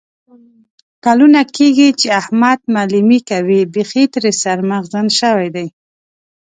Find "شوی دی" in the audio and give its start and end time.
5.19-5.67